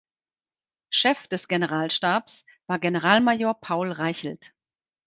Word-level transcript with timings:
Chef 0.89 1.27
des 1.29 1.47
Generalstabs 1.47 2.43
war 2.65 2.79
Generalmajor 2.79 3.53
Paul 3.61 3.91
Reichelt. 3.91 4.51